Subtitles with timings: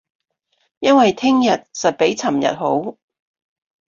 [0.79, 2.97] 因為聼日實比尋日好